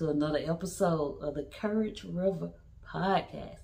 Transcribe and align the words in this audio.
to 0.00 0.08
another 0.08 0.40
episode 0.46 1.18
of 1.20 1.34
the 1.34 1.42
Courage 1.42 2.04
River 2.04 2.52
podcast. 2.90 3.58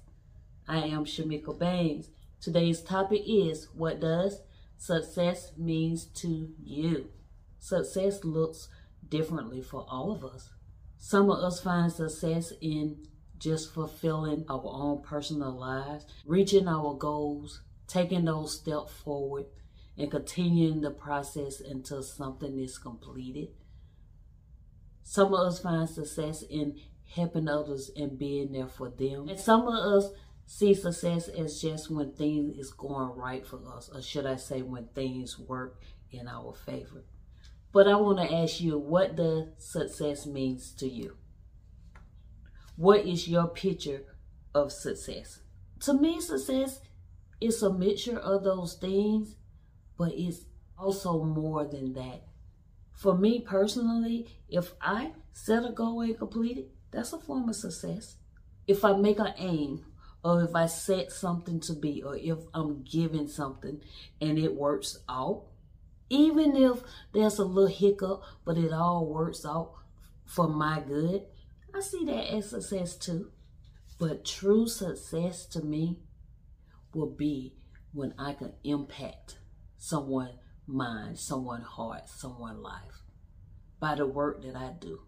I 0.69 0.81
am 0.81 1.07
Shemika 1.07 1.59
Banes. 1.59 2.11
Today's 2.43 2.83
topic 2.83 3.23
is 3.27 3.69
what 3.73 4.01
does 4.01 4.43
success 4.77 5.53
means 5.57 6.05
to 6.17 6.51
you? 6.63 7.09
Success 7.59 8.23
looks 8.23 8.69
differently 9.09 9.63
for 9.63 9.87
all 9.89 10.13
of 10.13 10.23
us. 10.25 10.51
Some 10.99 11.31
of 11.31 11.39
us 11.39 11.59
find 11.59 11.91
success 11.91 12.53
in 12.61 13.07
just 13.39 13.73
fulfilling 13.73 14.45
our 14.51 14.61
own 14.63 15.01
personal 15.01 15.59
lives, 15.59 16.05
reaching 16.27 16.69
our 16.69 16.93
goals, 16.93 17.63
taking 17.89 18.27
those 18.27 18.59
steps 18.61 18.93
forward, 18.93 19.47
and 19.97 20.11
continuing 20.11 20.83
the 20.83 20.91
process 20.91 21.63
until 21.63 22.03
something 22.03 22.59
is 22.59 22.77
completed. 22.77 23.49
Some 25.09 25.33
of 25.35 25.47
us 25.47 25.61
find 25.61 25.89
success 25.89 26.43
in 26.43 26.81
helping 27.15 27.49
others 27.49 27.93
and 27.97 28.19
being 28.19 28.51
there 28.51 28.67
for 28.67 28.91
them. 28.91 29.29
And 29.29 29.39
some 29.39 29.69
of 29.69 29.75
us 29.75 30.11
see 30.47 30.75
success 30.75 31.29
as 31.29 31.63
just 31.63 31.93
when 31.93 32.13
things 32.13 32.59
is 32.59 32.73
going 32.73 33.17
right 33.17 33.47
for 33.47 33.61
us, 33.73 33.89
or 33.95 34.03
should 34.03 34.27
I 34.27 34.35
say 34.35 34.63
when 34.63 34.89
things 34.89 35.39
work 35.39 35.81
in 36.11 36.27
our 36.27 36.53
favor. 36.55 37.05
But 37.73 37.87
I 37.87 37.95
want 37.95 38.19
to 38.19 38.35
ask 38.35 38.61
you, 38.61 38.79
what 38.79 39.15
does 39.15 39.47
success 39.59 40.27
means 40.27 40.73
to 40.73 40.89
you? 40.89 41.17
What 42.75 43.07
is 43.07 43.29
your 43.29 43.47
picture 43.47 44.03
of 44.57 44.73
success? 44.73 45.39
To 45.83 45.95
me, 45.95 46.21
success 46.21 46.81
is 47.41 47.63
a 47.63 47.73
mixture 47.73 48.19
of 48.19 48.43
those 48.43 48.75
things, 48.75 49.37
but 49.97 50.11
it's 50.15 50.47
also 50.77 51.23
more 51.23 51.65
than 51.65 51.93
that. 51.93 52.25
For 52.97 53.15
me 53.15 53.41
personally, 53.41 54.27
if 54.49 54.73
I 54.81 55.13
set 55.35 55.67
a 55.67 55.71
goal 55.71 56.01
and 56.01 56.17
complete 56.17 56.57
it, 56.57 56.71
that's 56.91 57.13
a 57.13 57.19
form 57.19 57.47
of 57.49 57.55
success. 57.55 58.17
If 58.67 58.87
I 58.87 58.97
make 58.97 59.19
an 59.19 59.35
aim, 59.37 59.85
or 60.25 60.43
if 60.43 60.55
I 60.55 60.65
set 60.65 61.13
something 61.13 61.61
to 61.61 61.75
be, 61.75 62.03
or 62.03 62.17
if 62.17 62.39
I'm 62.55 62.83
giving 62.85 63.29
something 63.29 63.83
and 64.21 64.39
it 64.39 64.57
works 64.57 64.99
out, 65.11 65.45
even 66.09 66.57
if 66.57 66.79
there's 67.13 67.39
a 67.39 67.45
little 67.45 67.69
hiccup, 67.69 68.23
but 68.47 68.57
it 68.57 68.73
all 68.73 69.07
works 69.07 69.45
out 69.45 69.75
for 70.25 70.49
my 70.49 70.81
good, 70.81 71.27
I 71.75 71.81
see 71.81 72.03
that 72.07 72.35
as 72.35 72.51
success 72.51 72.97
too. 72.97 73.31
But 73.99 74.25
true 74.25 74.67
success 74.67 75.45
to 75.47 75.63
me 75.63 76.01
will 76.95 77.11
be 77.11 77.57
when 77.93 78.15
I 78.19 78.33
can 78.33 78.55
impact 78.65 79.37
someone 79.77 80.31
mind, 80.67 81.19
someone 81.19 81.63
heart, 81.63 82.09
someone 82.09 82.63
life 82.63 83.03
by 83.79 83.95
the 83.95 84.07
work 84.07 84.43
that 84.43 84.57
I 84.57 84.73
do. 84.79 85.01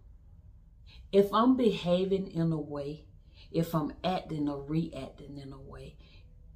If 1.12 1.32
I'm 1.32 1.56
behaving 1.56 2.28
in 2.28 2.52
a 2.52 2.60
way, 2.60 3.06
if 3.50 3.74
I'm 3.74 3.92
acting 4.04 4.48
or 4.48 4.62
reacting 4.62 5.38
in 5.38 5.52
a 5.52 5.60
way, 5.60 5.96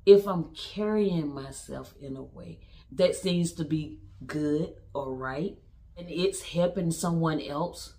if 0.04 0.26
I'm 0.26 0.54
carrying 0.54 1.32
myself 1.32 1.94
in 2.00 2.16
a 2.16 2.22
way 2.22 2.58
that 2.92 3.14
seems 3.16 3.52
to 3.54 3.64
be 3.64 3.98
good 4.26 4.74
or 4.94 5.14
right, 5.14 5.56
and 5.96 6.08
it's 6.10 6.42
helping 6.42 6.90
someone 6.90 7.40
else 7.40 7.94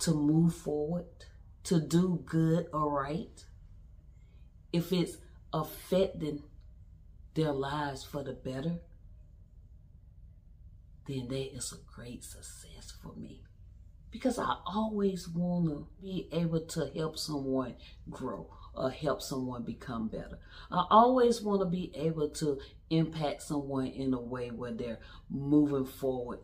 to 0.00 0.12
move 0.12 0.54
forward, 0.54 1.06
to 1.64 1.80
do 1.80 2.22
good 2.24 2.66
or 2.72 3.02
right, 3.02 3.44
if 4.72 4.92
it's 4.92 5.18
affecting 5.52 6.42
their 7.34 7.52
lives 7.52 8.04
for 8.04 8.22
the 8.22 8.32
better, 8.32 8.80
then 11.08 11.26
that 11.28 11.56
is 11.56 11.72
a 11.72 11.94
great 11.94 12.22
success 12.22 12.92
for 13.02 13.14
me. 13.14 13.42
Because 14.10 14.38
I 14.38 14.56
always 14.66 15.28
want 15.28 15.66
to 15.66 15.86
be 16.00 16.28
able 16.32 16.60
to 16.60 16.90
help 16.94 17.18
someone 17.18 17.74
grow 18.08 18.48
or 18.74 18.90
help 18.90 19.20
someone 19.20 19.64
become 19.64 20.08
better. 20.08 20.38
I 20.70 20.84
always 20.90 21.42
want 21.42 21.60
to 21.62 21.66
be 21.66 21.92
able 21.94 22.30
to 22.30 22.58
impact 22.90 23.42
someone 23.42 23.88
in 23.88 24.14
a 24.14 24.20
way 24.20 24.50
where 24.50 24.72
they're 24.72 25.00
moving 25.28 25.84
forward, 25.84 26.40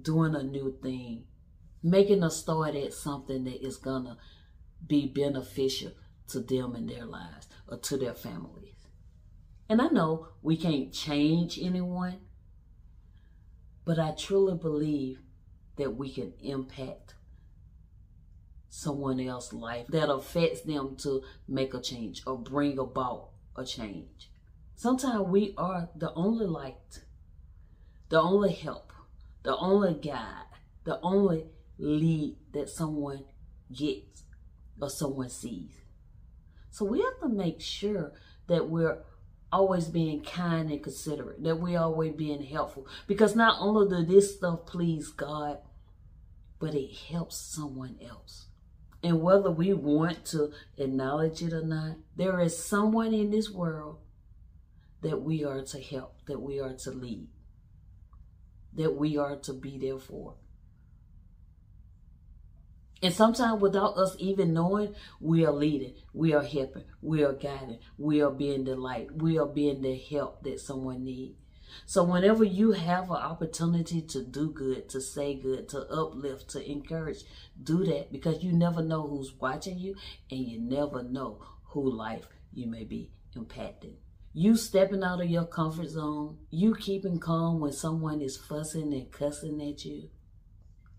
doing 0.00 0.34
a 0.34 0.42
new 0.42 0.78
thing, 0.82 1.24
making 1.82 2.22
a 2.22 2.30
start 2.30 2.76
at 2.76 2.92
something 2.92 3.44
that 3.44 3.64
is 3.66 3.76
going 3.76 4.04
to 4.04 4.16
be 4.86 5.06
beneficial 5.06 5.92
to 6.28 6.40
them 6.40 6.76
in 6.76 6.86
their 6.86 7.04
lives 7.04 7.48
or 7.68 7.78
to 7.78 7.96
their 7.96 8.14
families. 8.14 8.74
And 9.68 9.80
I 9.80 9.88
know 9.88 10.28
we 10.42 10.56
can't 10.56 10.92
change 10.92 11.58
anyone, 11.60 12.20
but 13.84 13.98
I 13.98 14.12
truly 14.12 14.56
believe 14.56 15.20
that 15.76 15.96
we 15.96 16.12
can 16.12 16.32
impact 16.40 17.14
someone 18.68 19.20
else's 19.20 19.52
life 19.52 19.86
that 19.88 20.10
affects 20.10 20.62
them 20.62 20.96
to 20.96 21.22
make 21.46 21.74
a 21.74 21.80
change 21.80 22.22
or 22.26 22.38
bring 22.38 22.78
about 22.78 23.30
a 23.56 23.64
change. 23.64 24.30
Sometimes 24.74 25.28
we 25.28 25.54
are 25.56 25.88
the 25.94 26.12
only 26.14 26.46
light, 26.46 27.02
the 28.08 28.20
only 28.20 28.52
help, 28.52 28.92
the 29.44 29.56
only 29.56 29.94
guide, 29.94 30.46
the 30.84 30.98
only 31.02 31.46
lead 31.78 32.36
that 32.52 32.68
someone 32.68 33.24
gets 33.72 34.24
or 34.80 34.90
someone 34.90 35.30
sees. 35.30 35.80
So 36.70 36.84
we 36.84 37.00
have 37.00 37.20
to 37.20 37.28
make 37.28 37.60
sure 37.60 38.12
that 38.48 38.68
we're 38.68 38.98
always 39.54 39.86
being 39.86 40.20
kind 40.20 40.68
and 40.70 40.82
considerate, 40.82 41.42
that 41.44 41.60
we're 41.60 41.78
always 41.78 42.12
being 42.12 42.42
helpful. 42.42 42.86
Because 43.06 43.36
not 43.36 43.56
only 43.60 43.88
does 43.88 44.08
this 44.08 44.36
stuff 44.36 44.66
please 44.66 45.08
God, 45.10 45.58
but 46.58 46.74
it 46.74 46.92
helps 47.10 47.36
someone 47.36 47.96
else. 48.04 48.46
And 49.02 49.22
whether 49.22 49.50
we 49.50 49.72
want 49.72 50.24
to 50.26 50.50
acknowledge 50.76 51.40
it 51.42 51.52
or 51.52 51.64
not, 51.64 51.96
there 52.16 52.40
is 52.40 52.58
someone 52.58 53.14
in 53.14 53.30
this 53.30 53.48
world 53.48 53.98
that 55.02 55.22
we 55.22 55.44
are 55.44 55.62
to 55.62 55.80
help, 55.80 56.24
that 56.26 56.40
we 56.40 56.58
are 56.58 56.72
to 56.72 56.90
lead, 56.90 57.28
that 58.72 58.96
we 58.96 59.16
are 59.16 59.36
to 59.36 59.52
be 59.52 59.78
there 59.78 59.98
for. 59.98 60.34
And 63.02 63.12
sometimes 63.12 63.60
without 63.60 63.96
us 63.96 64.16
even 64.18 64.54
knowing, 64.54 64.94
we 65.20 65.44
are 65.44 65.52
leading, 65.52 65.94
we 66.12 66.32
are 66.32 66.42
helping, 66.42 66.84
we 67.02 67.22
are 67.22 67.32
guiding, 67.32 67.80
we 67.98 68.22
are 68.22 68.30
being 68.30 68.64
the 68.64 68.76
light, 68.76 69.08
we 69.14 69.38
are 69.38 69.46
being 69.46 69.82
the 69.82 69.96
help 69.96 70.42
that 70.44 70.60
someone 70.60 71.04
needs. 71.04 71.36
So 71.86 72.04
whenever 72.04 72.44
you 72.44 72.72
have 72.72 73.10
an 73.10 73.16
opportunity 73.16 74.00
to 74.02 74.22
do 74.22 74.50
good, 74.50 74.88
to 74.90 75.00
say 75.00 75.34
good, 75.34 75.68
to 75.70 75.90
uplift, 75.90 76.50
to 76.50 76.70
encourage, 76.70 77.24
do 77.62 77.84
that 77.84 78.12
because 78.12 78.42
you 78.42 78.52
never 78.52 78.82
know 78.82 79.06
who's 79.06 79.34
watching 79.34 79.78
you 79.78 79.96
and 80.30 80.40
you 80.40 80.60
never 80.60 81.02
know 81.02 81.42
who 81.64 81.90
life 81.90 82.26
you 82.52 82.66
may 82.66 82.84
be 82.84 83.10
impacting. 83.36 83.96
You 84.32 84.56
stepping 84.56 85.02
out 85.02 85.20
of 85.20 85.28
your 85.28 85.44
comfort 85.44 85.88
zone, 85.88 86.38
you 86.50 86.74
keeping 86.74 87.18
calm 87.18 87.60
when 87.60 87.72
someone 87.72 88.20
is 88.20 88.36
fussing 88.36 88.92
and 88.92 89.10
cussing 89.12 89.60
at 89.62 89.84
you, 89.84 90.10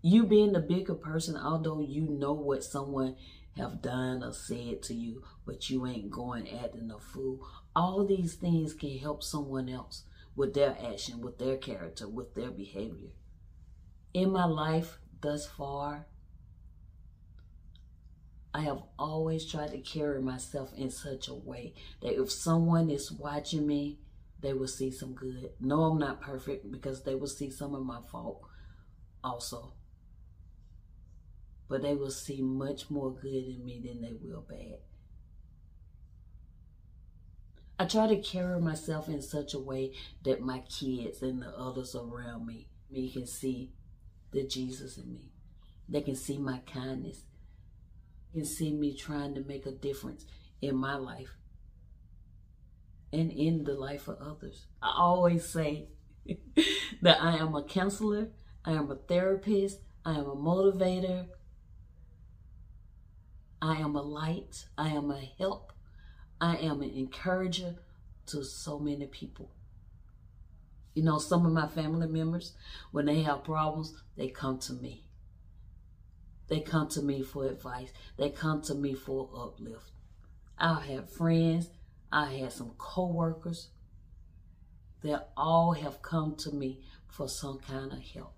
you 0.06 0.24
being 0.24 0.52
the 0.52 0.60
bigger 0.60 0.94
person, 0.94 1.36
although 1.36 1.80
you 1.80 2.02
know 2.02 2.32
what 2.32 2.62
someone 2.62 3.16
have 3.56 3.82
done 3.82 4.22
or 4.22 4.32
said 4.32 4.80
to 4.80 4.94
you, 4.94 5.24
but 5.44 5.68
you 5.68 5.84
ain't 5.84 6.12
going 6.12 6.48
acting 6.48 6.92
a 6.92 6.98
fool. 7.00 7.44
All 7.74 8.06
these 8.06 8.34
things 8.34 8.72
can 8.72 8.98
help 8.98 9.24
someone 9.24 9.68
else 9.68 10.04
with 10.36 10.54
their 10.54 10.76
action, 10.80 11.20
with 11.22 11.38
their 11.38 11.56
character, 11.56 12.06
with 12.06 12.36
their 12.36 12.52
behavior. 12.52 13.10
In 14.14 14.30
my 14.30 14.44
life 14.44 14.98
thus 15.20 15.48
far, 15.48 16.06
I 18.54 18.60
have 18.60 18.82
always 18.98 19.44
tried 19.44 19.72
to 19.72 19.78
carry 19.78 20.22
myself 20.22 20.72
in 20.76 20.90
such 20.90 21.26
a 21.26 21.34
way 21.34 21.74
that 22.00 22.20
if 22.20 22.30
someone 22.30 22.90
is 22.90 23.10
watching 23.10 23.66
me, 23.66 23.98
they 24.40 24.52
will 24.52 24.68
see 24.68 24.92
some 24.92 25.14
good. 25.14 25.50
No, 25.58 25.82
I'm 25.82 25.98
not 25.98 26.20
perfect 26.20 26.70
because 26.70 27.02
they 27.02 27.16
will 27.16 27.26
see 27.26 27.50
some 27.50 27.74
of 27.74 27.84
my 27.84 28.00
fault 28.08 28.42
also 29.24 29.72
but 31.68 31.82
they 31.82 31.94
will 31.94 32.10
see 32.10 32.42
much 32.42 32.90
more 32.90 33.12
good 33.12 33.44
in 33.44 33.64
me 33.64 33.82
than 33.84 34.02
they 34.02 34.14
will 34.20 34.44
bad. 34.48 34.78
I 37.78 37.84
try 37.84 38.06
to 38.06 38.16
carry 38.16 38.60
myself 38.60 39.08
in 39.08 39.20
such 39.20 39.52
a 39.52 39.58
way 39.58 39.92
that 40.24 40.40
my 40.40 40.60
kids 40.60 41.22
and 41.22 41.42
the 41.42 41.50
others 41.50 41.94
around 41.94 42.46
me, 42.46 42.68
me 42.90 43.10
can 43.10 43.26
see 43.26 43.72
the 44.32 44.44
Jesus 44.44 44.96
in 44.96 45.12
me. 45.12 45.32
They 45.88 46.00
can 46.00 46.16
see 46.16 46.38
my 46.38 46.60
kindness. 46.60 47.24
They 48.32 48.40
can 48.40 48.48
see 48.48 48.72
me 48.72 48.96
trying 48.96 49.34
to 49.34 49.44
make 49.44 49.66
a 49.66 49.72
difference 49.72 50.24
in 50.62 50.76
my 50.76 50.96
life 50.96 51.36
and 53.12 53.30
in 53.30 53.64
the 53.64 53.74
life 53.74 54.08
of 54.08 54.18
others. 54.20 54.66
I 54.82 54.92
always 54.96 55.44
say 55.44 55.88
that 57.02 57.22
I 57.22 57.36
am 57.36 57.54
a 57.54 57.62
counselor, 57.62 58.28
I 58.64 58.72
am 58.72 58.90
a 58.90 58.96
therapist, 58.96 59.80
I 60.04 60.12
am 60.12 60.26
a 60.26 60.36
motivator, 60.36 61.26
I 63.66 63.78
am 63.78 63.96
a 63.96 64.02
light. 64.02 64.66
I 64.78 64.90
am 64.90 65.10
a 65.10 65.20
help. 65.38 65.72
I 66.40 66.56
am 66.58 66.82
an 66.82 66.90
encourager 66.90 67.74
to 68.26 68.44
so 68.44 68.78
many 68.78 69.06
people. 69.06 69.50
You 70.94 71.02
know, 71.02 71.18
some 71.18 71.44
of 71.44 71.52
my 71.52 71.66
family 71.66 72.06
members, 72.06 72.52
when 72.92 73.06
they 73.06 73.22
have 73.22 73.42
problems, 73.42 73.92
they 74.16 74.28
come 74.28 74.60
to 74.60 74.72
me. 74.72 75.04
They 76.46 76.60
come 76.60 76.88
to 76.90 77.02
me 77.02 77.22
for 77.22 77.44
advice. 77.46 77.92
They 78.16 78.30
come 78.30 78.62
to 78.62 78.74
me 78.76 78.94
for 78.94 79.28
uplift. 79.36 79.90
I've 80.56 81.10
friends. 81.10 81.68
I 82.12 82.34
had 82.34 82.52
some 82.52 82.70
coworkers 82.78 83.70
that 85.02 85.30
all 85.36 85.72
have 85.72 86.02
come 86.02 86.36
to 86.36 86.52
me 86.52 86.84
for 87.08 87.28
some 87.28 87.58
kind 87.58 87.92
of 87.92 87.98
help. 87.98 88.35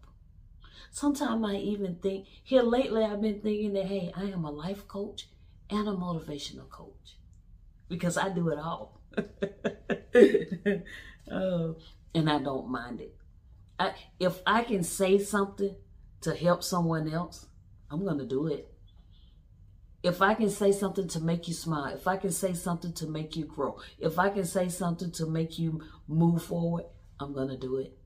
Sometimes 0.91 1.45
I 1.45 1.57
even 1.57 1.97
think, 1.97 2.27
here 2.43 2.63
lately 2.63 3.05
I've 3.05 3.21
been 3.21 3.41
thinking 3.41 3.73
that, 3.75 3.87
hey, 3.87 4.13
I 4.17 4.25
am 4.25 4.45
a 4.45 4.51
life 4.51 4.87
coach 4.89 5.29
and 5.71 5.89
a 5.89 5.93
motivational 5.93 6.69
coach 6.69 7.19
because 7.89 8.17
I 8.17 8.29
do 8.29 8.49
it 8.49 8.59
all. 8.59 9.01
uh, 9.17 9.23
and 12.15 12.31
I 12.31 12.39
don't 12.39 12.69
mind 12.69 13.01
it. 13.01 13.15
I, 13.79 13.93
if 14.19 14.41
I 14.47 14.63
can 14.65 14.83
say 14.83 15.19
something 15.19 15.77
to 16.23 16.35
help 16.35 16.63
someone 16.63 17.13
else, 17.13 17.47
I'm 17.91 18.05
going 18.05 18.19
to 18.19 18.27
do 18.27 18.49
it. 18.49 18.73
If 20.03 20.23
I 20.23 20.35
can 20.35 20.51
say 20.51 20.73
something 20.73 21.09
to 21.09 21.21
make 21.21 21.49
you 21.49 21.55
smile, 21.55 21.95
if 21.95 22.07
I 22.07 22.17
can 22.17 22.31
say 22.31 22.55
something 22.55 22.93
to 22.95 23.07
make 23.07 23.37
you 23.37 23.45
grow, 23.45 23.79
if 23.99 24.19
I 24.19 24.31
can 24.31 24.45
say 24.45 24.69
something 24.69 25.11
to 25.13 25.27
make 25.27 25.59
you 25.59 25.83
move 26.07 26.43
forward, 26.43 26.85
I'm 27.19 27.33
going 27.33 27.49
to 27.49 27.57
do 27.57 27.79
it. 27.79 27.99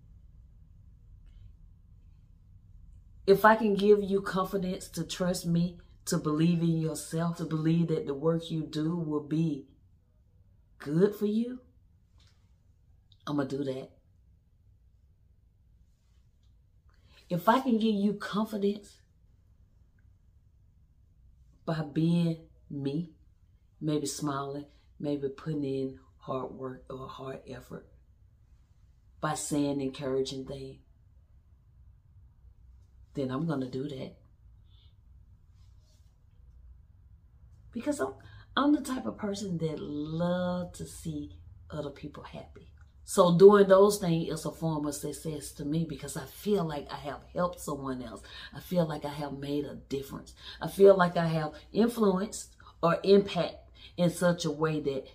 If 3.26 3.44
I 3.44 3.54
can 3.54 3.74
give 3.74 4.02
you 4.02 4.20
confidence 4.20 4.88
to 4.90 5.04
trust 5.04 5.46
me, 5.46 5.78
to 6.06 6.18
believe 6.18 6.60
in 6.60 6.80
yourself, 6.80 7.36
to 7.36 7.44
believe 7.44 7.88
that 7.88 8.06
the 8.06 8.14
work 8.14 8.50
you 8.50 8.62
do 8.62 8.96
will 8.96 9.22
be 9.22 9.66
good 10.78 11.14
for 11.14 11.26
you, 11.26 11.60
I'm 13.26 13.36
going 13.36 13.48
to 13.48 13.58
do 13.58 13.64
that. 13.64 13.90
If 17.30 17.48
I 17.48 17.60
can 17.60 17.78
give 17.78 17.94
you 17.94 18.14
confidence 18.14 18.96
by 21.64 21.80
being 21.82 22.38
me, 22.68 23.10
maybe 23.80 24.06
smiling, 24.06 24.66
maybe 24.98 25.28
putting 25.28 25.64
in 25.64 26.00
hard 26.18 26.50
work 26.50 26.84
or 26.90 27.06
hard 27.06 27.40
effort, 27.48 27.86
by 29.20 29.34
saying 29.34 29.80
encouraging 29.80 30.44
things, 30.44 30.78
then 33.14 33.30
I'm 33.30 33.46
going 33.46 33.60
to 33.60 33.70
do 33.70 33.88
that. 33.88 34.16
Because 37.72 38.00
I'm, 38.00 38.14
I'm 38.56 38.72
the 38.72 38.82
type 38.82 39.06
of 39.06 39.16
person 39.16 39.58
that 39.58 39.78
love 39.80 40.72
to 40.74 40.86
see 40.86 41.36
other 41.70 41.90
people 41.90 42.22
happy. 42.22 42.68
So 43.04 43.36
doing 43.36 43.66
those 43.66 43.98
things 43.98 44.32
is 44.32 44.44
a 44.44 44.50
form 44.50 44.86
of 44.86 44.94
success 44.94 45.52
to 45.52 45.64
me 45.64 45.84
because 45.88 46.16
I 46.16 46.24
feel 46.24 46.64
like 46.64 46.86
I 46.90 46.96
have 46.96 47.20
helped 47.34 47.60
someone 47.60 48.02
else. 48.02 48.22
I 48.54 48.60
feel 48.60 48.86
like 48.86 49.04
I 49.04 49.12
have 49.12 49.38
made 49.38 49.64
a 49.64 49.74
difference. 49.74 50.34
I 50.60 50.68
feel 50.68 50.96
like 50.96 51.16
I 51.16 51.26
have 51.26 51.52
influenced 51.72 52.56
or 52.82 52.98
impact 53.02 53.56
in 53.96 54.10
such 54.10 54.44
a 54.44 54.50
way 54.50 54.80
that 54.80 55.06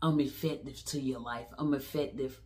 I'm 0.00 0.20
effective 0.20 0.84
to 0.86 1.00
your 1.00 1.20
life. 1.20 1.48
I'm 1.58 1.74
effective 1.74 2.40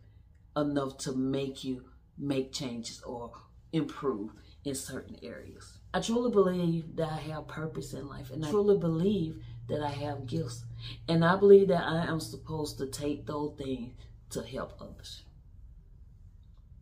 enough 0.55 0.97
to 0.99 1.13
make 1.13 1.63
you 1.63 1.85
make 2.17 2.51
changes 2.51 3.01
or 3.03 3.31
improve 3.73 4.31
in 4.63 4.75
certain 4.75 5.17
areas. 5.21 5.79
I 5.93 5.99
truly 5.99 6.31
believe 6.31 6.95
that 6.95 7.11
I 7.11 7.17
have 7.17 7.47
purpose 7.47 7.93
in 7.93 8.07
life 8.07 8.31
and 8.31 8.45
I 8.45 8.49
truly 8.49 8.77
believe 8.77 9.43
that 9.67 9.81
I 9.81 9.89
have 9.89 10.25
gifts. 10.25 10.63
And 11.07 11.23
I 11.23 11.35
believe 11.35 11.67
that 11.67 11.83
I 11.83 12.05
am 12.05 12.19
supposed 12.19 12.77
to 12.77 12.87
take 12.87 13.25
those 13.25 13.55
things 13.57 13.93
to 14.31 14.41
help 14.43 14.73
others. 14.81 15.23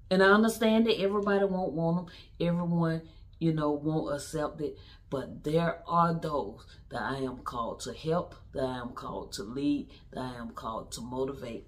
And 0.10 0.22
I 0.22 0.28
understand 0.28 0.86
that 0.88 1.00
everybody 1.00 1.46
won't 1.46 1.74
want 1.74 2.08
them. 2.08 2.16
Everyone, 2.40 3.02
you 3.40 3.54
know, 3.54 3.72
won't 3.72 4.14
accept 4.14 4.62
it. 4.62 4.78
But 5.10 5.44
there 5.44 5.84
are 5.88 6.14
those 6.14 6.66
that 6.90 7.02
I 7.02 7.18
am 7.18 7.38
called 7.40 7.82
to 7.82 7.94
help, 7.94 8.36
that 8.54 8.64
I 8.64 8.80
am 8.80 8.90
called 8.90 9.34
to 9.34 9.44
lead, 9.44 9.90
that 10.12 10.22
I 10.22 10.36
am 10.36 10.52
called 10.52 10.92
to 10.94 11.02
motivate, 11.02 11.68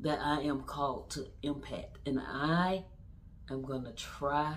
that 0.00 0.20
I 0.20 0.42
am 0.42 0.62
called 0.62 1.10
to 1.10 1.26
impact. 1.42 1.98
And 2.06 2.20
I 2.20 2.84
am 3.50 3.62
going 3.62 3.84
to 3.84 3.92
try 3.92 4.56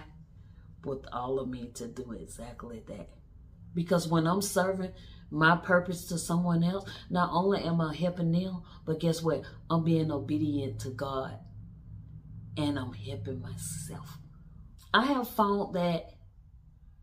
with 0.84 1.06
all 1.12 1.40
of 1.40 1.50
me 1.50 1.72
to 1.76 1.88
do 1.88 2.12
exactly 2.12 2.84
that. 2.88 3.10
Because 3.74 4.08
when 4.08 4.28
I'm 4.28 4.42
serving 4.42 4.92
my 5.30 5.56
purpose 5.56 6.06
to 6.08 6.18
someone 6.18 6.64
else, 6.64 6.90
not 7.10 7.30
only 7.32 7.64
am 7.64 7.80
I 7.80 7.96
helping 7.96 8.32
them, 8.32 8.64
but 8.86 9.00
guess 9.00 9.22
what? 9.22 9.44
I'm 9.70 9.84
being 9.84 10.12
obedient 10.12 10.80
to 10.82 10.90
God 10.90 11.40
and 12.58 12.78
I'm 12.78 12.94
helping 12.94 13.42
myself. 13.42 14.18
I 14.94 15.06
have 15.06 15.30
found 15.30 15.76
that 15.76 16.12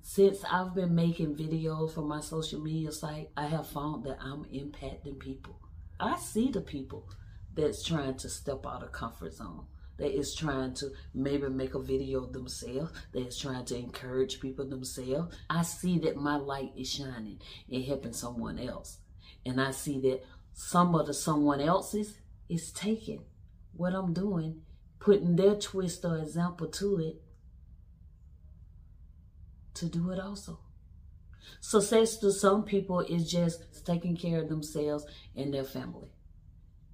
since 0.03 0.45
I've 0.51 0.75
been 0.75 0.95
making 0.95 1.37
videos 1.37 1.93
for 1.95 2.03
my 2.03 2.21
social 2.21 2.61
media 2.61 2.93
site, 2.93 3.29
I 3.37 3.47
have 3.47 3.67
found 3.67 4.05
that 4.05 4.19
I'm 4.21 4.45
impacting 4.45 5.19
people. 5.19 5.59
I 5.99 6.19
see 6.19 6.51
the 6.51 6.61
people 6.61 7.09
that's 7.55 7.83
trying 7.83 8.17
to 8.19 8.29
step 8.29 8.67
out 8.67 8.83
of 8.83 8.93
comfort 8.93 9.35
zone 9.35 9.67
that 9.99 10.17
is 10.17 10.35
trying 10.35 10.75
to 10.75 10.91
maybe 11.13 11.49
make 11.49 11.75
a 11.75 11.81
video 11.81 12.27
themselves, 12.27 12.93
that 13.13 13.27
is 13.27 13.39
trying 13.39 13.65
to 13.67 13.77
encourage 13.77 14.41
people 14.41 14.67
themselves. 14.67 15.35
I 15.51 15.63
see 15.63 15.99
that 16.01 16.17
my 16.17 16.37
light 16.37 16.73
is 16.77 16.91
shining 16.91 17.41
and 17.71 17.85
helping 17.85 18.13
someone 18.13 18.59
else. 18.59 18.99
And 19.45 19.61
I 19.61 19.73
see 19.73 20.01
that 20.01 20.25
some 20.53 20.95
of 20.95 21.07
the 21.07 21.15
someone 21.15 21.61
else's 21.61 22.19
is 22.49 22.73
taking 22.73 23.25
what 23.73 23.95
I'm 23.95 24.13
doing, 24.13 24.63
putting 25.01 25.37
their 25.37 25.55
twist 25.55 26.05
or 26.05 26.19
example 26.19 26.69
to 26.69 26.99
it 26.99 27.23
to 29.75 29.87
do 29.87 30.11
it 30.11 30.21
also. 30.21 30.59
Success 31.61 32.17
to 32.19 32.33
some 32.33 32.65
people 32.65 33.01
is 33.01 33.31
just 33.31 33.85
taking 33.87 34.17
care 34.17 34.41
of 34.41 34.49
themselves 34.49 35.07
and 35.37 35.53
their 35.53 35.65
family 35.65 36.11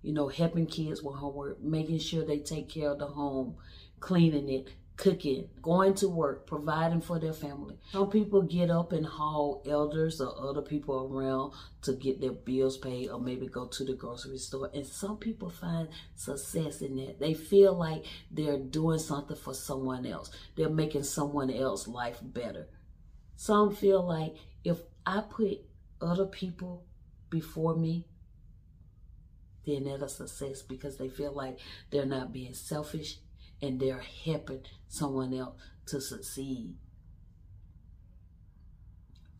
you 0.04 0.12
know, 0.12 0.28
helping 0.28 0.66
kids 0.66 1.02
with 1.02 1.16
homework, 1.16 1.62
making 1.62 1.98
sure 1.98 2.26
they 2.26 2.38
take 2.38 2.68
care 2.68 2.90
of 2.90 2.98
the 2.98 3.06
home, 3.06 3.56
cleaning 4.00 4.50
it, 4.50 4.68
cooking, 4.96 5.48
going 5.62 5.94
to 5.94 6.08
work, 6.10 6.46
providing 6.46 7.00
for 7.00 7.18
their 7.18 7.32
family. 7.32 7.78
Some 7.90 8.10
people 8.10 8.42
get 8.42 8.70
up 8.70 8.92
and 8.92 9.06
haul 9.06 9.62
elders 9.66 10.20
or 10.20 10.38
other 10.38 10.60
people 10.60 11.10
around 11.10 11.52
to 11.82 11.94
get 11.94 12.20
their 12.20 12.32
bills 12.32 12.76
paid 12.76 13.08
or 13.08 13.18
maybe 13.18 13.46
go 13.46 13.66
to 13.66 13.84
the 13.84 13.94
grocery 13.94 14.36
store. 14.36 14.70
And 14.74 14.86
some 14.86 15.16
people 15.16 15.48
find 15.48 15.88
success 16.14 16.82
in 16.82 16.96
that. 16.96 17.18
They 17.18 17.32
feel 17.32 17.72
like 17.72 18.04
they're 18.30 18.58
doing 18.58 18.98
something 18.98 19.38
for 19.38 19.54
someone 19.54 20.04
else. 20.04 20.30
They're 20.54 20.68
making 20.68 21.04
someone 21.04 21.50
else's 21.50 21.88
life 21.88 22.18
better. 22.22 22.68
Some 23.36 23.74
feel 23.74 24.06
like 24.06 24.36
if 24.64 24.80
I 25.06 25.22
put 25.22 25.60
other 26.02 26.26
people 26.26 26.84
before 27.30 27.74
me, 27.74 28.06
then 29.66 29.84
that's 29.84 30.20
a 30.20 30.28
success 30.28 30.62
because 30.62 30.96
they 30.96 31.08
feel 31.08 31.32
like 31.32 31.58
they're 31.90 32.06
not 32.06 32.32
being 32.32 32.54
selfish 32.54 33.18
and 33.62 33.80
they're 33.80 34.04
helping 34.24 34.62
someone 34.88 35.32
else 35.32 35.56
to 35.86 36.00
succeed. 36.00 36.74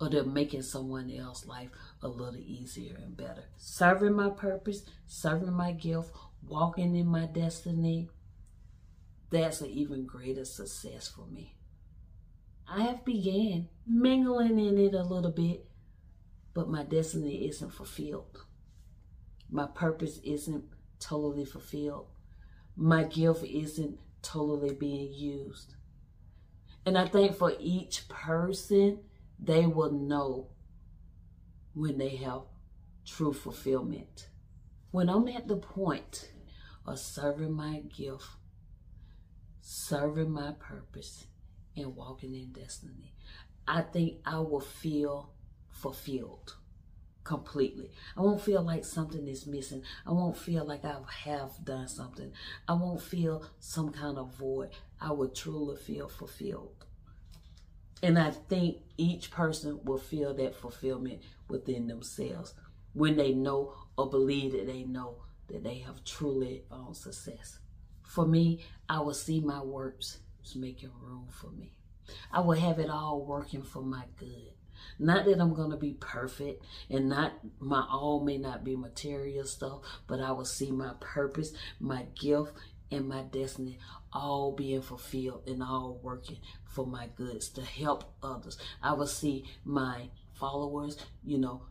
Or 0.00 0.08
they're 0.08 0.24
making 0.24 0.62
someone 0.62 1.10
else's 1.10 1.46
life 1.46 1.70
a 2.02 2.08
little 2.08 2.36
easier 2.36 2.96
and 2.96 3.16
better. 3.16 3.44
Serving 3.56 4.14
my 4.14 4.30
purpose, 4.30 4.82
serving 5.06 5.52
my 5.52 5.72
gift, 5.72 6.10
walking 6.46 6.96
in 6.96 7.06
my 7.06 7.26
destiny, 7.26 8.08
that's 9.30 9.60
an 9.60 9.70
even 9.70 10.06
greater 10.06 10.44
success 10.44 11.08
for 11.08 11.26
me. 11.26 11.56
I 12.68 12.82
have 12.82 13.04
began 13.04 13.68
mingling 13.86 14.58
in 14.58 14.78
it 14.78 14.94
a 14.94 15.02
little 15.02 15.30
bit, 15.30 15.66
but 16.54 16.68
my 16.68 16.82
destiny 16.82 17.48
isn't 17.48 17.72
fulfilled. 17.72 18.44
My 19.54 19.66
purpose 19.66 20.18
isn't 20.24 20.64
totally 20.98 21.44
fulfilled. 21.44 22.08
My 22.74 23.04
gift 23.04 23.44
isn't 23.44 24.00
totally 24.20 24.74
being 24.74 25.14
used. 25.14 25.76
And 26.84 26.98
I 26.98 27.06
think 27.06 27.36
for 27.36 27.52
each 27.60 28.08
person, 28.08 28.98
they 29.38 29.64
will 29.64 29.92
know 29.92 30.48
when 31.72 31.98
they 31.98 32.16
have 32.16 32.40
true 33.06 33.32
fulfillment. 33.32 34.28
When 34.90 35.08
I'm 35.08 35.28
at 35.28 35.46
the 35.46 35.58
point 35.58 36.32
of 36.84 36.98
serving 36.98 37.52
my 37.52 37.84
gift, 37.96 38.26
serving 39.60 40.32
my 40.32 40.54
purpose, 40.58 41.28
and 41.76 41.94
walking 41.94 42.34
in 42.34 42.50
destiny, 42.50 43.14
I 43.68 43.82
think 43.82 44.16
I 44.26 44.40
will 44.40 44.58
feel 44.58 45.30
fulfilled 45.70 46.56
completely. 47.24 47.90
I 48.16 48.20
won't 48.20 48.40
feel 48.40 48.62
like 48.62 48.84
something 48.84 49.26
is 49.26 49.46
missing. 49.46 49.82
I 50.06 50.12
won't 50.12 50.36
feel 50.36 50.64
like 50.64 50.84
I 50.84 50.96
have 51.24 51.52
done 51.64 51.88
something. 51.88 52.30
I 52.68 52.74
won't 52.74 53.02
feel 53.02 53.44
some 53.58 53.90
kind 53.90 54.18
of 54.18 54.34
void. 54.34 54.70
I 55.00 55.12
will 55.12 55.30
truly 55.30 55.76
feel 55.76 56.08
fulfilled. 56.08 56.84
And 58.02 58.18
I 58.18 58.30
think 58.30 58.78
each 58.98 59.30
person 59.30 59.80
will 59.84 59.98
feel 59.98 60.34
that 60.34 60.54
fulfillment 60.54 61.22
within 61.48 61.86
themselves 61.86 62.52
when 62.92 63.16
they 63.16 63.32
know 63.32 63.74
or 63.96 64.10
believe 64.10 64.52
that 64.52 64.66
they 64.66 64.84
know 64.84 65.16
that 65.48 65.64
they 65.64 65.78
have 65.78 66.04
truly 66.04 66.62
found 66.68 66.96
success. 66.96 67.58
For 68.02 68.26
me, 68.26 68.64
I 68.88 69.00
will 69.00 69.14
see 69.14 69.40
my 69.40 69.62
works 69.62 70.18
making 70.54 70.90
room 71.00 71.26
for 71.30 71.50
me. 71.50 71.72
I 72.30 72.40
will 72.40 72.52
have 72.52 72.78
it 72.78 72.90
all 72.90 73.24
working 73.24 73.62
for 73.62 73.82
my 73.82 74.04
good. 74.18 74.52
Not 74.98 75.24
that 75.26 75.40
I'm 75.40 75.54
going 75.54 75.70
to 75.70 75.76
be 75.76 75.94
perfect 75.94 76.62
and 76.90 77.08
not 77.08 77.32
my 77.58 77.84
all 77.90 78.20
may 78.20 78.38
not 78.38 78.64
be 78.64 78.76
material 78.76 79.44
stuff, 79.44 79.80
but 80.06 80.20
I 80.20 80.32
will 80.32 80.44
see 80.44 80.70
my 80.70 80.92
purpose, 81.00 81.52
my 81.80 82.06
gift, 82.14 82.52
and 82.90 83.08
my 83.08 83.22
destiny 83.22 83.78
all 84.12 84.52
being 84.52 84.82
fulfilled 84.82 85.42
and 85.46 85.62
all 85.62 85.98
working 86.02 86.38
for 86.64 86.86
my 86.86 87.08
goods 87.16 87.48
to 87.50 87.62
help 87.62 88.14
others. 88.22 88.58
I 88.82 88.92
will 88.92 89.06
see 89.06 89.44
my 89.64 90.10
followers, 90.32 90.96
you 91.24 91.38
know, 91.38 91.62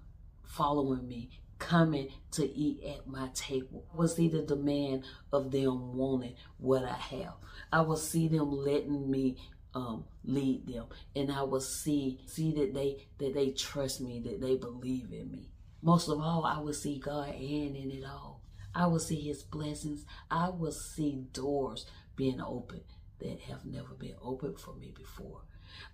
following 0.43 1.07
me, 1.07 1.29
coming 1.59 2.09
to 2.31 2.45
eat 2.45 2.83
at 2.83 3.07
my 3.07 3.29
table. 3.33 3.85
I 3.93 3.97
will 3.97 4.07
see 4.07 4.27
the 4.27 4.41
demand 4.41 5.05
of 5.31 5.51
them 5.51 5.95
wanting 5.95 6.35
what 6.57 6.83
I 6.83 6.93
have. 6.93 7.35
I 7.71 7.81
will 7.81 7.97
see 7.97 8.27
them 8.27 8.51
letting 8.51 9.09
me 9.09 9.37
um, 9.75 10.05
lead 10.23 10.67
them, 10.67 10.85
and 11.15 11.31
I 11.31 11.43
will 11.43 11.61
see 11.61 12.19
see 12.25 12.51
that 12.53 12.73
they 12.73 13.07
that 13.17 13.33
they 13.33 13.51
trust 13.51 14.01
me, 14.01 14.19
that 14.21 14.41
they 14.41 14.55
believe 14.55 15.11
in 15.11 15.31
me. 15.31 15.49
Most 15.81 16.07
of 16.07 16.19
all, 16.19 16.45
I 16.45 16.59
will 16.59 16.73
see 16.73 16.99
God 16.99 17.29
hand 17.29 17.75
in 17.75 17.91
it 17.91 18.05
all. 18.05 18.41
I 18.75 18.87
will 18.87 18.99
see 18.99 19.19
His 19.19 19.43
blessings. 19.43 20.05
I 20.31 20.49
will 20.49 20.71
see 20.71 21.25
doors 21.33 21.85
being 22.15 22.41
opened 22.41 22.83
that 23.19 23.39
have 23.41 23.65
never 23.65 23.93
been 23.93 24.15
opened 24.21 24.59
for 24.59 24.73
me 24.75 24.93
before. 24.95 25.41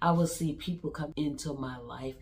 I 0.02 0.12
will 0.12 0.28
see 0.28 0.54
people 0.54 0.92
come 0.92 1.14
into 1.16 1.54
my 1.54 1.78
life 1.78 2.16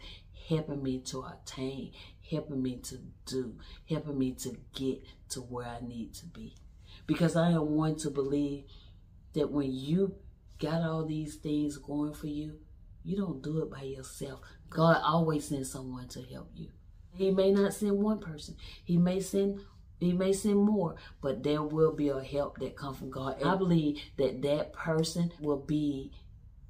helping 0.48 0.82
me 0.82 1.00
to 1.00 1.26
attain, 1.26 1.92
helping 2.30 2.62
me 2.62 2.78
to 2.78 3.00
do, 3.26 3.56
helping 3.90 4.18
me 4.18 4.32
to 4.34 4.58
get 4.74 5.04
to 5.30 5.42
where 5.42 5.68
I 5.68 5.86
need 5.86 6.14
to 6.16 6.26
be. 6.26 6.56
Because 7.06 7.36
I 7.36 7.52
am 7.52 7.72
one 7.72 7.96
to 7.98 8.10
believe 8.10 8.64
that 9.34 9.52
when 9.52 9.72
you 9.72 10.16
got 10.60 10.82
all 10.82 11.06
these 11.06 11.36
things 11.36 11.78
going 11.78 12.14
for 12.14 12.28
you, 12.28 12.60
you 13.04 13.16
don't 13.16 13.42
do 13.42 13.62
it 13.62 13.72
by 13.72 13.84
yourself. 13.84 14.42
God 14.70 15.02
always 15.04 15.48
sends 15.48 15.72
someone 15.72 16.08
to 16.10 16.22
help 16.22 16.50
you. 16.54 16.70
He 17.14 17.32
may 17.32 17.52
not 17.52 17.74
send 17.74 17.98
one 17.98 18.20
person. 18.20 18.56
He 18.84 18.98
may 18.98 19.20
send 19.20 19.62
he 20.00 20.14
may 20.14 20.32
send 20.32 20.60
more, 20.60 20.96
but 21.22 21.42
there 21.42 21.64
will 21.64 21.92
be 21.92 22.10
a 22.10 22.22
help 22.22 22.60
that 22.60 22.76
comes 22.76 23.00
from 23.00 23.10
God. 23.10 23.42
And 23.42 23.50
I 23.50 23.56
believe 23.56 24.00
that 24.18 24.44
that 24.44 24.72
person 24.74 25.32
will 25.40 25.58
be 25.58 26.12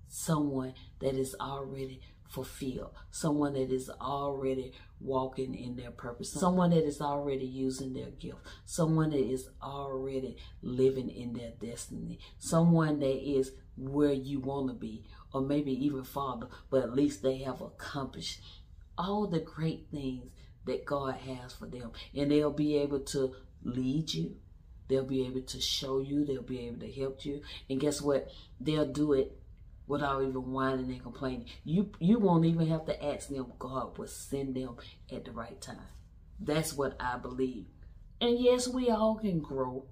someone 0.07 0.73
that 0.99 1.15
is 1.15 1.35
already 1.39 1.99
fulfilled, 2.29 2.91
someone 3.11 3.53
that 3.53 3.71
is 3.71 3.89
already 3.89 4.73
walking 4.99 5.55
in 5.55 5.75
their 5.75 5.91
purpose, 5.91 6.31
someone 6.31 6.69
that 6.71 6.85
is 6.85 7.01
already 7.01 7.45
using 7.45 7.93
their 7.93 8.11
gift, 8.11 8.39
someone 8.65 9.09
that 9.11 9.29
is 9.29 9.49
already 9.61 10.37
living 10.61 11.09
in 11.09 11.33
their 11.33 11.51
destiny, 11.59 12.19
someone 12.37 12.99
that 12.99 13.29
is 13.29 13.51
where 13.77 14.13
you 14.13 14.39
want 14.39 14.67
to 14.69 14.73
be, 14.73 15.03
or 15.33 15.41
maybe 15.41 15.71
even 15.85 16.03
farther, 16.03 16.47
but 16.69 16.83
at 16.83 16.95
least 16.95 17.21
they 17.21 17.37
have 17.39 17.61
accomplished 17.61 18.41
all 18.97 19.27
the 19.27 19.39
great 19.39 19.87
things 19.91 20.31
that 20.65 20.85
God 20.85 21.15
has 21.15 21.53
for 21.53 21.67
them. 21.67 21.91
And 22.15 22.31
they'll 22.31 22.51
be 22.51 22.77
able 22.77 23.01
to 23.01 23.33
lead 23.63 24.13
you. 24.13 24.35
They'll 24.87 25.03
be 25.05 25.25
able 25.25 25.41
to 25.41 25.61
show 25.61 25.99
you. 25.99 26.25
They'll 26.25 26.41
be 26.41 26.67
able 26.67 26.79
to 26.79 26.91
help 26.91 27.25
you. 27.25 27.41
And 27.69 27.79
guess 27.79 28.01
what? 28.01 28.29
They'll 28.59 28.91
do 28.91 29.13
it 29.13 29.37
without 29.85 30.21
even 30.21 30.51
whining 30.51 30.91
and 30.91 31.01
complaining. 31.01 31.45
You 31.63 31.91
you 31.99 32.19
won't 32.19 32.45
even 32.45 32.67
have 32.67 32.85
to 32.85 33.05
ask 33.05 33.29
them. 33.29 33.53
God 33.59 33.97
will 33.97 34.07
send 34.07 34.55
them 34.55 34.75
at 35.11 35.25
the 35.25 35.31
right 35.31 35.59
time. 35.61 35.77
That's 36.39 36.73
what 36.73 36.95
I 36.99 37.17
believe. 37.17 37.65
And 38.21 38.39
yes, 38.39 38.67
we 38.67 38.89
all 38.89 39.15
can 39.15 39.39
grow 39.39 39.85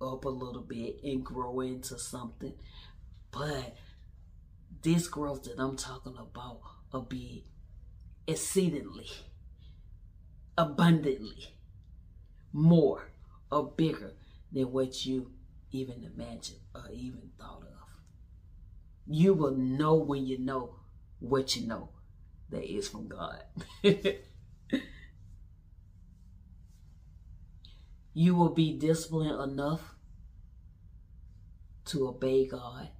up 0.00 0.24
a 0.24 0.28
little 0.28 0.62
bit 0.62 1.00
and 1.02 1.24
grow 1.24 1.60
into 1.60 1.98
something. 1.98 2.54
But 3.34 3.74
this 4.82 5.08
growth 5.08 5.42
that 5.44 5.58
I'm 5.58 5.76
talking 5.76 6.16
about 6.16 6.60
will 6.92 7.02
be 7.02 7.46
exceedingly, 8.28 9.08
abundantly 10.56 11.56
more 12.52 13.10
or 13.50 13.72
bigger 13.72 14.12
than 14.52 14.70
what 14.70 15.04
you 15.04 15.32
even 15.72 16.04
imagined 16.04 16.60
or 16.74 16.88
even 16.92 17.30
thought 17.36 17.62
of. 17.62 17.88
You 19.06 19.34
will 19.34 19.56
know 19.56 19.96
when 19.96 20.24
you 20.26 20.38
know 20.38 20.76
what 21.18 21.56
you 21.56 21.66
know 21.66 21.88
that 22.50 22.62
is 22.64 22.88
from 22.88 23.08
God. 23.08 23.42
you 28.14 28.36
will 28.36 28.50
be 28.50 28.78
disciplined 28.78 29.40
enough 29.42 29.96
to 31.86 32.06
obey 32.08 32.46
God 32.46 32.90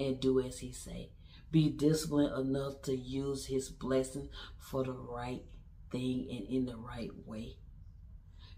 and 0.00 0.20
do 0.20 0.40
as 0.40 0.58
he 0.58 0.72
say. 0.72 1.10
Be 1.50 1.70
disciplined 1.70 2.38
enough 2.38 2.82
to 2.82 2.96
use 2.96 3.46
his 3.46 3.70
blessing 3.70 4.28
for 4.58 4.84
the 4.84 4.92
right 4.92 5.42
thing 5.90 6.26
and 6.30 6.46
in 6.48 6.66
the 6.66 6.76
right 6.76 7.10
way. 7.26 7.56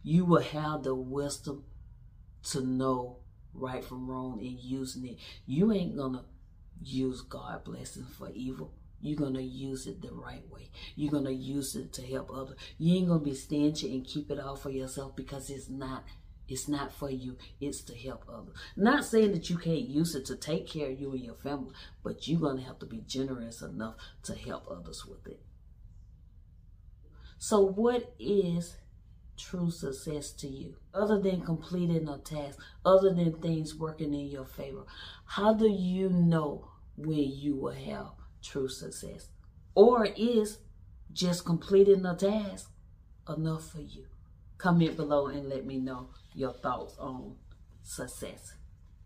You 0.03 0.25
will 0.25 0.43
have 0.43 0.83
the 0.83 0.95
wisdom 0.95 1.65
to 2.45 2.61
know 2.63 3.19
right 3.55 3.85
from 3.85 4.11
wrong 4.11 4.41
and 4.41 4.59
using 4.59 5.07
it. 5.07 5.19
You 5.47 5.73
ain't 5.73 5.97
gonna 5.97 6.25
use 6.83 7.21
God 7.21 7.65
blessing 7.65 8.07
for 8.07 8.31
evil. 8.31 8.73
You're 9.01 9.19
gonna 9.19 9.41
use 9.41 9.87
it 9.87 10.03
the 10.03 10.13
right 10.13 10.49
way. 10.51 10.71
You're 10.95 11.13
gonna 11.13 11.31
use 11.31 11.75
it 11.75 11.93
to 11.95 12.03
help 12.03 12.31
others. 12.31 12.57
You 12.79 12.97
ain't 12.97 13.09
gonna 13.09 13.21
be 13.21 13.35
stingy 13.35 13.95
and 13.95 14.07
keep 14.07 14.31
it 14.31 14.41
all 14.41 14.57
for 14.57 14.71
yourself 14.71 15.17
because 15.17 15.49
it's 15.51 15.69
not 15.69 16.05
it's 16.51 16.69
not 16.69 16.93
for 16.93 17.09
you, 17.09 17.39
it's 17.61 17.81
to 17.83 17.97
help 17.97 18.25
others. 18.29 18.57
Not 18.77 19.05
saying 19.05 19.33
that 19.33 19.49
you 19.49 19.57
can't 19.57 19.89
use 19.89 20.17
it 20.17 20.27
to 20.27 20.37
take 20.37 20.67
care 20.67 20.91
of 20.91 21.01
you 21.01 21.13
and 21.13 21.25
your 21.25 21.37
family, 21.37 21.73
but 22.03 22.27
you're 22.27 22.41
going 22.41 22.57
to 22.57 22.65
have 22.65 22.81
to 22.81 22.87
be 22.87 23.03
generous 23.07 23.63
enough 23.63 23.95
to 24.25 24.35
help 24.35 24.67
others 24.69 25.07
with 25.07 25.27
it. 25.29 25.41
So, 27.39 27.61
what 27.61 28.15
is 28.19 28.77
true 29.39 29.71
success 29.71 30.33
to 30.33 30.49
you? 30.49 30.75
Other 30.93 31.21
than 31.21 31.41
completing 31.41 32.09
a 32.09 32.19
task, 32.19 32.59
other 32.85 33.15
than 33.15 33.41
things 33.41 33.77
working 33.77 34.13
in 34.13 34.27
your 34.27 34.45
favor, 34.45 34.85
how 35.25 35.55
do 35.55 35.71
you 35.71 36.11
know 36.11 36.69
when 36.97 37.31
you 37.31 37.57
will 37.57 37.73
have 37.73 38.09
true 38.43 38.69
success? 38.69 39.29
Or 39.75 40.05
is 40.17 40.59
just 41.13 41.45
completing 41.45 42.05
a 42.05 42.17
task 42.17 42.71
enough 43.29 43.71
for 43.71 43.81
you? 43.81 44.07
Comment 44.59 44.97
below 44.97 45.29
and 45.29 45.49
let 45.49 45.65
me 45.65 45.79
know 45.79 46.11
your 46.35 46.53
thoughts 46.53 46.97
on 46.99 47.37
success. 47.83 48.55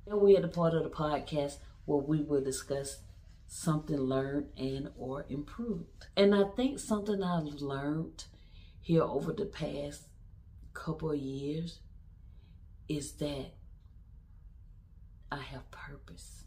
And 0.07 0.21
we're 0.21 0.37
at 0.37 0.43
the 0.43 0.49
part 0.49 0.75
of 0.75 0.85
the 0.85 0.90
podcast 0.90 1.59
where 1.85 2.02
we 2.02 2.23
will 2.23 2.43
discuss 2.43 2.99
something 3.47 3.97
learned 3.97 4.49
and 4.57 4.90
or 4.97 5.25
improved. 5.28 6.07
And 6.16 6.35
I 6.35 6.45
think 6.57 6.78
something 6.78 7.23
I've 7.23 7.61
learned 7.61 8.25
here 8.81 9.02
over 9.02 9.33
the 9.33 9.47
past 9.47 10.09
couple 10.73 11.12
of 11.12 11.19
years 11.19 11.78
is 12.88 13.12
that 13.12 13.52
I 15.31 15.38
have 15.38 15.71
purpose. 15.71 16.45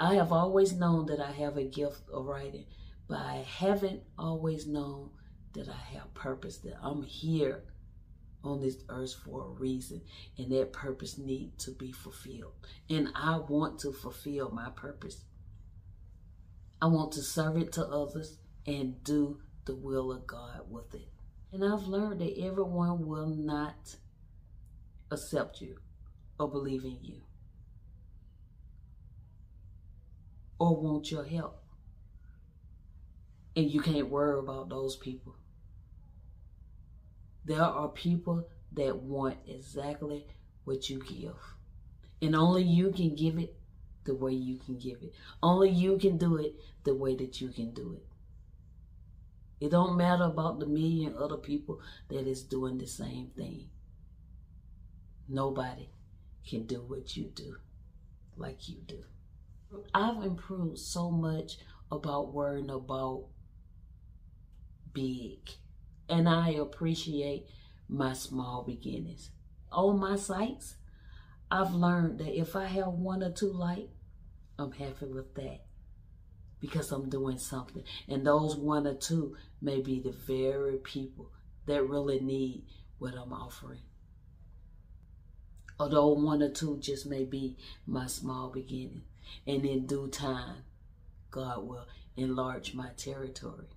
I 0.00 0.14
have 0.14 0.32
always 0.32 0.72
known 0.72 1.06
that 1.06 1.20
I 1.20 1.32
have 1.32 1.56
a 1.56 1.64
gift 1.64 2.08
of 2.12 2.26
writing, 2.26 2.66
but 3.08 3.18
I 3.18 3.44
haven't 3.46 4.02
always 4.18 4.66
known 4.66 5.10
that 5.54 5.68
I 5.68 5.94
have 5.94 6.14
purpose, 6.14 6.58
that 6.58 6.76
I'm 6.82 7.02
here 7.02 7.64
on 8.44 8.60
this 8.60 8.76
earth 8.88 9.14
for 9.24 9.44
a 9.44 9.48
reason 9.48 10.00
and 10.36 10.50
that 10.52 10.72
purpose 10.72 11.18
need 11.18 11.58
to 11.58 11.70
be 11.72 11.92
fulfilled. 11.92 12.52
And 12.88 13.08
i 13.14 13.38
want 13.38 13.80
to 13.80 13.92
fulfill 13.92 14.50
my 14.50 14.70
purpose. 14.70 15.24
I 16.80 16.86
want 16.86 17.12
to 17.12 17.22
serve 17.22 17.56
it 17.56 17.72
to 17.72 17.86
others 17.86 18.38
and 18.66 19.02
do 19.02 19.40
the 19.64 19.74
will 19.74 20.12
of 20.12 20.26
god 20.26 20.62
with 20.70 20.94
it. 20.94 21.08
And 21.52 21.64
i've 21.64 21.86
learned 21.86 22.20
that 22.20 22.40
everyone 22.40 23.06
will 23.06 23.28
not 23.28 23.96
accept 25.10 25.60
you 25.60 25.78
or 26.38 26.48
believe 26.48 26.84
in 26.84 26.98
you 27.02 27.22
or 30.58 30.76
want 30.76 31.10
your 31.10 31.24
help. 31.24 31.62
And 33.56 33.70
you 33.70 33.80
can't 33.80 34.08
worry 34.08 34.38
about 34.38 34.68
those 34.68 34.96
people 34.96 35.34
there 37.48 37.62
are 37.62 37.88
people 37.88 38.46
that 38.72 38.94
want 38.94 39.38
exactly 39.46 40.26
what 40.64 40.90
you 40.90 41.00
give. 41.00 41.34
And 42.20 42.36
only 42.36 42.62
you 42.62 42.92
can 42.92 43.14
give 43.14 43.38
it 43.38 43.56
the 44.04 44.14
way 44.14 44.34
you 44.34 44.58
can 44.58 44.78
give 44.78 44.98
it. 45.02 45.14
Only 45.42 45.70
you 45.70 45.96
can 45.96 46.18
do 46.18 46.36
it 46.36 46.54
the 46.84 46.94
way 46.94 47.16
that 47.16 47.40
you 47.40 47.48
can 47.48 47.72
do 47.72 47.94
it. 47.94 48.06
It 49.64 49.70
don't 49.70 49.96
matter 49.96 50.24
about 50.24 50.60
the 50.60 50.66
million 50.66 51.14
other 51.18 51.38
people 51.38 51.80
that 52.08 52.26
is 52.26 52.42
doing 52.42 52.76
the 52.76 52.86
same 52.86 53.30
thing. 53.34 53.70
Nobody 55.26 55.88
can 56.46 56.66
do 56.66 56.82
what 56.82 57.16
you 57.16 57.30
do 57.34 57.56
like 58.36 58.68
you 58.68 58.76
do. 58.86 59.04
I've 59.94 60.22
improved 60.22 60.78
so 60.78 61.10
much 61.10 61.56
about 61.90 62.34
worrying 62.34 62.70
about 62.70 63.24
big 64.92 65.38
and 66.08 66.28
I 66.28 66.50
appreciate 66.50 67.46
my 67.88 68.12
small 68.12 68.62
beginnings. 68.64 69.30
On 69.72 69.98
my 69.98 70.16
sites, 70.16 70.76
I've 71.50 71.72
learned 71.74 72.18
that 72.20 72.38
if 72.38 72.56
I 72.56 72.66
have 72.66 72.88
one 72.92 73.22
or 73.22 73.30
two 73.32 73.52
likes, 73.52 73.90
I'm 74.58 74.72
happy 74.72 75.06
with 75.06 75.34
that. 75.34 75.60
because 76.60 76.90
I'm 76.92 77.08
doing 77.08 77.38
something. 77.38 77.84
And 78.08 78.26
those 78.26 78.56
one 78.56 78.86
or 78.86 78.94
two 78.94 79.36
may 79.60 79.80
be 79.80 80.00
the 80.00 80.12
very 80.12 80.78
people 80.78 81.30
that 81.66 81.88
really 81.88 82.20
need 82.20 82.64
what 82.98 83.14
I'm 83.14 83.32
offering. 83.32 83.80
Although 85.78 86.08
one 86.14 86.42
or 86.42 86.50
two 86.50 86.78
just 86.80 87.06
may 87.06 87.24
be 87.24 87.56
my 87.86 88.06
small 88.06 88.50
beginning. 88.50 89.02
And 89.46 89.64
in 89.64 89.86
due 89.86 90.08
time, 90.08 90.64
God 91.30 91.66
will 91.66 91.86
enlarge 92.16 92.74
my 92.74 92.90
territory. 92.96 93.68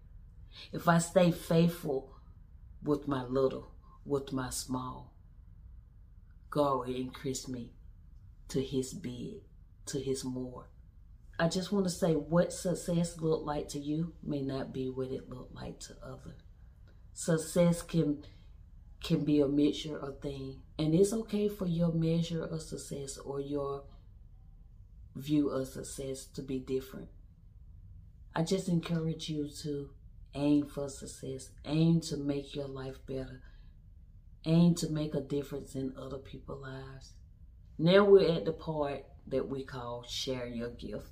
If 0.73 0.87
I 0.87 0.97
stay 0.97 1.31
faithful 1.31 2.11
with 2.83 3.07
my 3.07 3.23
little, 3.23 3.71
with 4.05 4.31
my 4.33 4.49
small, 4.49 5.13
God 6.49 6.79
will 6.79 6.95
increase 6.95 7.47
me 7.47 7.73
to 8.49 8.61
his 8.61 8.93
big, 8.93 9.43
to 9.87 9.99
his 9.99 10.23
more. 10.23 10.67
I 11.39 11.47
just 11.47 11.71
want 11.71 11.85
to 11.85 11.91
say 11.91 12.13
what 12.13 12.53
success 12.53 13.19
looked 13.19 13.45
like 13.45 13.69
to 13.69 13.79
you 13.79 14.13
may 14.21 14.41
not 14.41 14.73
be 14.73 14.89
what 14.89 15.11
it 15.11 15.29
looked 15.29 15.55
like 15.55 15.79
to 15.81 15.95
others. 16.03 16.41
Success 17.13 17.81
can 17.81 18.23
can 19.03 19.25
be 19.25 19.39
a 19.41 19.47
mixture 19.47 19.97
of 19.97 20.21
things. 20.21 20.57
And 20.77 20.93
it's 20.93 21.13
okay 21.13 21.47
for 21.49 21.65
your 21.65 21.91
measure 21.91 22.43
of 22.43 22.61
success 22.61 23.17
or 23.17 23.39
your 23.39 23.83
view 25.15 25.49
of 25.49 25.67
success 25.67 26.25
to 26.35 26.41
be 26.41 26.59
different. 26.59 27.09
I 28.35 28.43
just 28.43 28.69
encourage 28.69 29.27
you 29.29 29.49
to 29.63 29.89
aim 30.33 30.65
for 30.65 30.89
success, 30.89 31.49
aim 31.65 32.01
to 32.01 32.17
make 32.17 32.55
your 32.55 32.67
life 32.67 32.97
better, 33.05 33.41
aim 34.45 34.75
to 34.75 34.89
make 34.89 35.13
a 35.13 35.21
difference 35.21 35.75
in 35.75 35.93
other 35.97 36.17
people's 36.17 36.61
lives. 36.61 37.13
Now 37.77 38.03
we're 38.03 38.31
at 38.31 38.45
the 38.45 38.53
part 38.53 39.05
that 39.27 39.47
we 39.47 39.63
call 39.63 40.03
share 40.03 40.47
your 40.47 40.69
gift. 40.69 41.11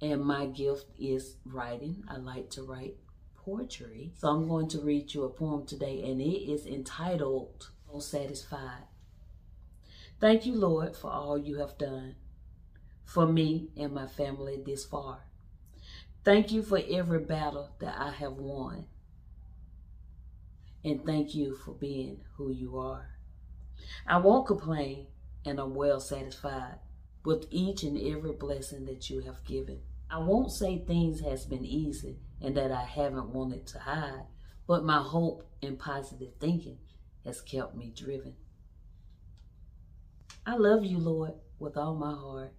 And 0.00 0.22
my 0.22 0.46
gift 0.46 0.86
is 0.98 1.36
writing. 1.44 2.04
I 2.08 2.18
like 2.18 2.50
to 2.50 2.62
write 2.62 2.96
poetry. 3.34 4.12
So 4.18 4.28
I'm 4.28 4.46
going 4.46 4.68
to 4.68 4.80
read 4.80 5.14
you 5.14 5.24
a 5.24 5.30
poem 5.30 5.64
today, 5.64 6.02
and 6.02 6.20
it 6.20 6.50
is 6.50 6.66
entitled 6.66 7.70
"Oh 7.90 8.00
Satisfied." 8.00 8.88
Thank 10.20 10.44
you, 10.44 10.54
Lord, 10.54 10.96
for 10.96 11.10
all 11.10 11.38
you 11.38 11.58
have 11.58 11.78
done 11.78 12.16
for 13.04 13.26
me 13.26 13.68
and 13.76 13.92
my 13.92 14.06
family 14.06 14.60
this 14.64 14.84
far. 14.84 15.20
Thank 16.26 16.50
you 16.50 16.64
for 16.64 16.80
every 16.90 17.20
battle 17.20 17.70
that 17.78 17.96
I 17.96 18.10
have 18.10 18.32
won. 18.32 18.86
And 20.82 21.06
thank 21.06 21.36
you 21.36 21.54
for 21.54 21.70
being 21.70 22.22
who 22.36 22.50
you 22.50 22.78
are. 22.78 23.10
I 24.08 24.16
won't 24.16 24.48
complain, 24.48 25.06
and 25.44 25.60
I'm 25.60 25.76
well 25.76 26.00
satisfied 26.00 26.80
with 27.24 27.46
each 27.52 27.84
and 27.84 27.96
every 27.96 28.32
blessing 28.32 28.86
that 28.86 29.08
you 29.08 29.20
have 29.20 29.44
given. 29.44 29.82
I 30.10 30.18
won't 30.18 30.50
say 30.50 30.78
things 30.78 31.20
has 31.20 31.46
been 31.46 31.64
easy 31.64 32.18
and 32.42 32.56
that 32.56 32.72
I 32.72 32.82
haven't 32.82 33.28
wanted 33.28 33.64
to 33.68 33.78
hide, 33.78 34.26
but 34.66 34.82
my 34.82 34.98
hope 34.98 35.48
and 35.62 35.78
positive 35.78 36.32
thinking 36.40 36.78
has 37.24 37.40
kept 37.40 37.76
me 37.76 37.92
driven. 37.96 38.34
I 40.44 40.56
love 40.56 40.84
you, 40.84 40.98
Lord, 40.98 41.34
with 41.60 41.76
all 41.76 41.94
my 41.94 42.14
heart, 42.14 42.52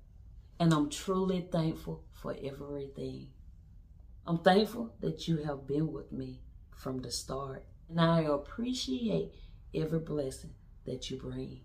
and 0.57 0.73
I'm 0.73 0.89
truly 0.89 1.49
thankful 1.51 2.05
for 2.13 2.33
everything. 2.41 3.27
I'm 4.27 4.39
thankful 4.39 4.93
that 4.99 5.29
you 5.29 5.37
have 5.37 5.65
been 5.65 5.93
with 5.93 6.11
me 6.11 6.41
from 6.75 6.99
the 6.99 7.11
start, 7.11 7.63
and 7.89 8.01
I 8.01 8.23
appreciate 8.23 9.31
every 9.73 9.99
blessing 9.99 10.53
that 10.85 11.09
you 11.09 11.17
bring. 11.17 11.61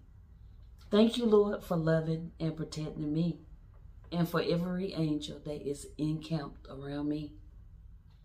Thank 0.88 1.18
you, 1.18 1.26
Lord, 1.26 1.64
for 1.64 1.76
loving 1.76 2.30
and 2.38 2.56
protecting 2.56 3.12
me 3.12 3.40
and 4.12 4.28
for 4.28 4.40
every 4.40 4.92
angel 4.92 5.40
that 5.44 5.68
is 5.68 5.88
encamped 5.98 6.68
around 6.70 7.08
me. 7.08 7.32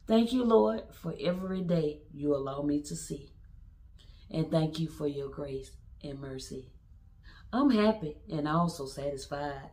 Thank 0.06 0.32
you, 0.32 0.44
Lord, 0.44 0.84
for 0.94 1.16
every 1.20 1.62
day 1.62 2.02
you 2.14 2.36
allow 2.36 2.62
me 2.62 2.84
to 2.84 2.96
see. 2.96 3.32
And 4.30 4.52
thank 4.52 4.80
you 4.80 4.88
for 4.88 5.08
your 5.08 5.30
grace 5.30 5.72
and 6.04 6.20
mercy. 6.20 6.70
I'm 7.52 7.72
happy 7.72 8.18
and 8.30 8.48
also 8.48 8.86
satisfied 8.86 9.72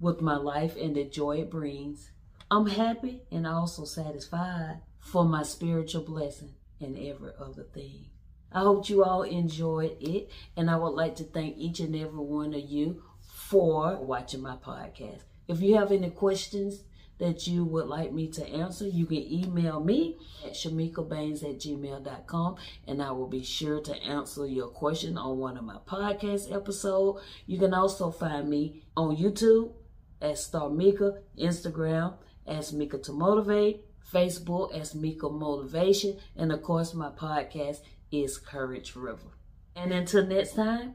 with 0.00 0.22
my 0.22 0.36
life 0.36 0.74
and 0.80 0.96
the 0.96 1.04
joy 1.04 1.38
it 1.38 1.50
brings. 1.50 2.12
I'm 2.48 2.66
happy 2.66 3.22
and 3.32 3.44
also 3.46 3.84
satisfied 3.84 4.80
for 5.00 5.24
my 5.24 5.42
spiritual 5.42 6.02
blessing 6.02 6.54
and 6.80 6.96
every 6.96 7.32
other 7.40 7.64
thing. 7.64 8.06
I 8.52 8.60
hope 8.60 8.88
you 8.88 9.02
all 9.02 9.22
enjoyed 9.22 9.96
it, 10.00 10.30
and 10.56 10.70
I 10.70 10.76
would 10.76 10.90
like 10.90 11.16
to 11.16 11.24
thank 11.24 11.56
each 11.58 11.80
and 11.80 11.96
every 11.96 12.20
one 12.20 12.54
of 12.54 12.60
you 12.60 13.02
for 13.20 13.96
watching 13.96 14.42
my 14.42 14.56
podcast. 14.56 15.22
If 15.48 15.60
you 15.60 15.76
have 15.76 15.90
any 15.90 16.10
questions 16.10 16.84
that 17.18 17.48
you 17.48 17.64
would 17.64 17.86
like 17.86 18.12
me 18.12 18.28
to 18.28 18.46
answer, 18.46 18.86
you 18.86 19.06
can 19.06 19.18
email 19.32 19.80
me 19.80 20.16
at 20.44 20.52
shemikabanes 20.52 21.42
at 21.42 21.58
gmail.com 21.58 22.56
and 22.86 23.02
I 23.02 23.10
will 23.10 23.28
be 23.28 23.42
sure 23.42 23.80
to 23.80 23.96
answer 24.02 24.46
your 24.46 24.68
question 24.68 25.16
on 25.16 25.38
one 25.38 25.56
of 25.56 25.64
my 25.64 25.78
podcast 25.86 26.54
episodes. 26.54 27.22
You 27.46 27.58
can 27.58 27.72
also 27.72 28.10
find 28.10 28.50
me 28.50 28.82
on 28.96 29.16
YouTube 29.16 29.72
at 30.20 30.38
Star 30.38 30.68
Mika, 30.68 31.20
Instagram 31.38 32.14
as 32.46 32.72
Meka 32.72 33.02
to 33.04 33.12
Motivate, 33.12 33.84
Facebook 34.12 34.72
as 34.74 34.94
Meka 34.94 35.30
Motivation, 35.30 36.18
and 36.36 36.52
of 36.52 36.62
course 36.62 36.94
my 36.94 37.10
podcast 37.10 37.80
is 38.10 38.38
Courage 38.38 38.94
River. 38.96 39.36
And 39.74 39.92
until 39.92 40.26
next 40.26 40.54
time, 40.54 40.94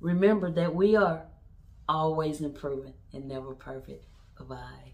remember 0.00 0.50
that 0.52 0.74
we 0.74 0.96
are 0.96 1.24
always 1.88 2.40
improving 2.40 2.94
and 3.12 3.26
never 3.26 3.54
perfect. 3.54 4.04
Bye 4.38 4.44
bye. 4.44 4.93